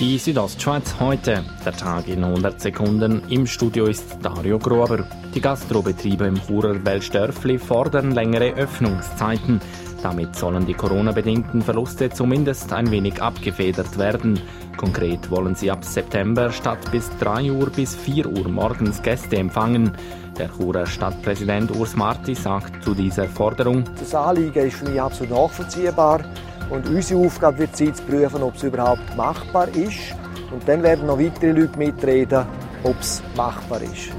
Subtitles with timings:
[0.00, 3.22] Die Südostschweiz heute, der Tag in 100 Sekunden.
[3.28, 5.04] Im Studio ist Dario Grober.
[5.34, 9.60] Die Gastrobetriebe im Churer Welstdörfli fordern längere Öffnungszeiten.
[10.02, 14.40] Damit sollen die Corona-bedingten Verluste zumindest ein wenig abgefedert werden.
[14.76, 19.92] Konkret wollen sie ab September statt bis 3 Uhr bis 4 Uhr morgens Gäste empfangen.
[20.38, 25.32] Der Churer Stadtpräsident Urs Marti sagt zu dieser Forderung: Das Anliegen ist für mich absolut
[25.32, 26.24] nachvollziehbar.
[26.72, 30.14] Und unsere Aufgabe wird sein, zu prüfen, ob es überhaupt machbar ist.
[30.50, 32.46] Und dann werden noch weitere Leute mitreden,
[32.82, 34.10] ob es machbar ist.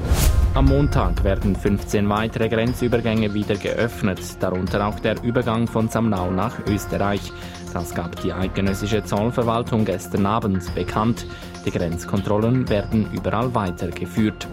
[0.53, 6.59] Am Montag werden 15 weitere Grenzübergänge wieder geöffnet, darunter auch der Übergang von Samnau nach
[6.67, 7.33] Österreich.
[7.73, 11.25] Das gab die eidgenössische Zollverwaltung gestern Abend bekannt.
[11.65, 14.47] Die Grenzkontrollen werden überall weitergeführt.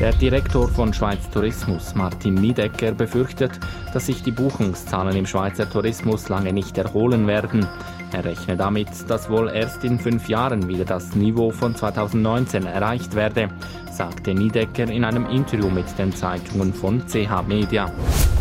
[0.00, 3.58] Der Direktor von Schweiz Tourismus, Martin Niedecker, befürchtet,
[3.92, 7.66] dass sich die Buchungszahlen im Schweizer Tourismus lange nicht erholen werden.
[8.12, 13.16] Er rechnet damit, dass wohl erst in fünf Jahren wieder das Niveau von 2019 erreicht
[13.16, 13.48] werde,
[13.90, 17.90] sagte Niedecker in einem Interview mit den Zeitungen von CH Media.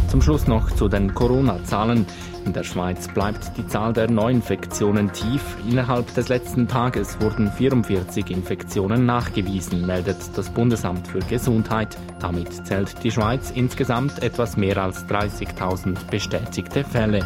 [0.08, 2.06] Zum Schluss noch zu den Corona-Zahlen.
[2.46, 5.42] In der Schweiz bleibt die Zahl der Neuinfektionen tief.
[5.70, 11.98] Innerhalb des letzten Tages wurden 44 Infektionen nachgewiesen, meldet das Bundesamt für Gesundheit.
[12.22, 17.26] Damit zählt die Schweiz insgesamt etwas mehr als 30.000 bestätigte Fälle.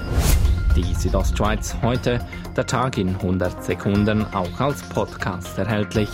[0.75, 2.19] Die Südostschweiz heute,
[2.57, 6.09] der Tag in 100 Sekunden, auch als Podcast erhältlich.